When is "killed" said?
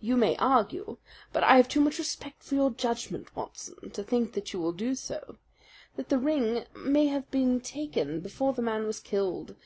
9.00-9.56